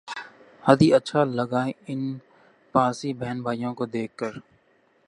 [0.63, 2.01] ہت ھی اچھا لگا ان
[2.75, 4.33] پارسی بہن بھائیوں کو دیکھ کر